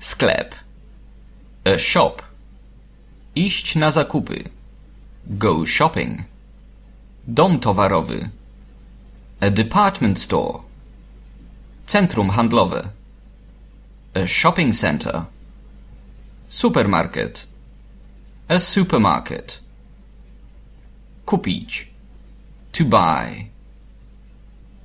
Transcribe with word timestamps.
Sklep. 0.00 0.54
A 1.64 1.78
shop. 1.78 2.22
Iść 3.34 3.76
na 3.76 3.90
zakupy. 3.90 4.50
Go 5.26 5.66
shopping. 5.66 6.22
Dom 7.26 7.60
towarowy. 7.60 8.30
A 9.40 9.50
department 9.50 10.18
store. 10.18 10.58
Centrum 11.86 12.30
handlowe. 12.30 12.88
A 14.14 14.26
shopping 14.26 14.74
center. 14.74 15.24
Supermarket. 16.48 17.46
A 18.48 18.58
supermarket. 18.58 19.60
Kupić. 21.26 21.88
To 22.72 22.84
buy. 22.84 23.46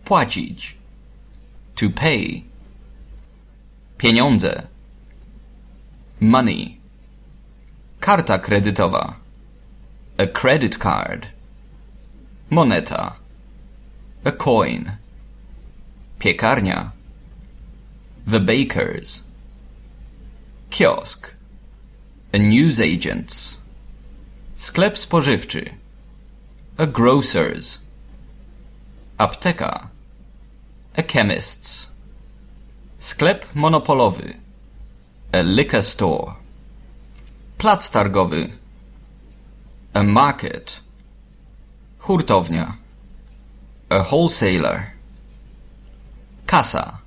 Płacić. 0.06 0.76
To 1.76 1.90
pay. 1.90 2.44
Pieniądze. 3.98 4.75
Money. 6.20 6.80
Karta 8.00 8.40
kredytowa. 8.40 9.16
A 10.18 10.28
credit 10.28 10.80
card. 10.80 11.28
Moneta. 12.50 13.18
A 14.24 14.32
coin. 14.32 14.94
Piekarnia. 16.20 16.94
The 18.26 18.40
bakers. 18.40 19.24
Kiosk. 20.70 21.34
A 22.34 22.38
newsagent's. 22.38 23.58
Sklep 24.56 24.98
spożywczy. 24.98 25.74
A 26.78 26.88
grocer's. 26.88 27.80
Apteka. 29.18 29.90
A 30.96 31.04
chemist's. 31.04 31.90
Sklep 33.00 33.46
monopolowy. 33.54 34.45
A 35.36 35.44
liquor 35.44 35.82
store. 35.82 36.36
Plac 37.58 37.90
targowy. 37.90 38.54
A 39.94 40.04
market. 40.04 40.80
Hurtownia. 42.00 42.78
A 43.90 44.00
wholesaler. 44.00 44.94
Kasa. 46.48 47.02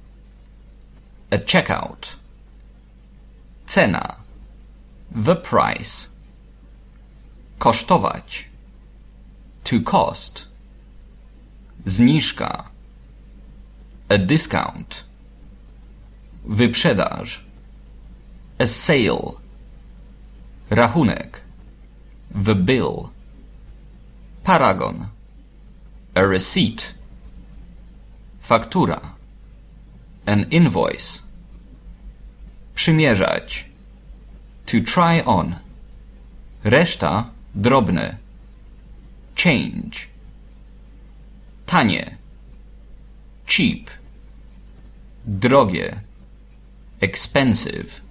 A 1.30 1.38
checkout. 1.38 2.16
Cena. 3.66 4.16
The 5.10 5.36
price. 5.36 6.08
Kosztować. 7.58 8.44
To 9.64 9.80
cost. 9.80 10.46
Zniżka. 11.86 12.64
A 14.10 14.18
discount. 14.18 15.04
Wyprzedaż. 16.44 17.47
A 18.60 18.66
sale. 18.66 19.40
Rachunek. 20.70 21.42
The 22.34 22.54
bill. 22.54 23.12
Paragon. 24.42 25.10
A 26.16 26.26
receipt. 26.26 26.94
Faktura. 28.40 29.14
An 30.26 30.46
invoice. 30.50 31.22
Przymierzać. 32.74 33.64
To 34.66 34.80
try 34.80 35.24
on. 35.24 35.56
Reszta 36.64 37.30
drobne. 37.54 38.18
Change. 39.36 40.08
Tanie. 41.66 42.16
Cheap. 43.46 43.90
Drogie. 45.24 46.00
Expensive. 47.00 48.07